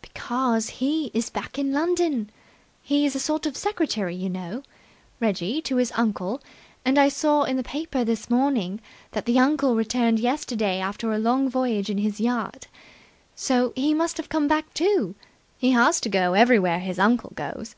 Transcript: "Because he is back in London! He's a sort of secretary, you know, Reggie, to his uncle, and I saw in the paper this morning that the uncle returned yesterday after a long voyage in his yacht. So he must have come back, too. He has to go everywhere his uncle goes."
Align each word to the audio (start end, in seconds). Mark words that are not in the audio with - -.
"Because 0.00 0.68
he 0.78 1.06
is 1.12 1.28
back 1.28 1.58
in 1.58 1.72
London! 1.72 2.30
He's 2.84 3.16
a 3.16 3.18
sort 3.18 3.46
of 3.46 3.56
secretary, 3.56 4.14
you 4.14 4.30
know, 4.30 4.62
Reggie, 5.18 5.60
to 5.62 5.74
his 5.74 5.90
uncle, 5.96 6.40
and 6.84 6.98
I 7.00 7.08
saw 7.08 7.42
in 7.42 7.56
the 7.56 7.64
paper 7.64 8.04
this 8.04 8.30
morning 8.30 8.80
that 9.10 9.24
the 9.26 9.40
uncle 9.40 9.74
returned 9.74 10.20
yesterday 10.20 10.78
after 10.78 11.12
a 11.12 11.18
long 11.18 11.48
voyage 11.50 11.90
in 11.90 11.98
his 11.98 12.20
yacht. 12.20 12.68
So 13.34 13.72
he 13.74 13.92
must 13.92 14.18
have 14.18 14.28
come 14.28 14.46
back, 14.46 14.72
too. 14.72 15.16
He 15.58 15.72
has 15.72 15.98
to 16.02 16.08
go 16.08 16.34
everywhere 16.34 16.78
his 16.78 17.00
uncle 17.00 17.32
goes." 17.34 17.74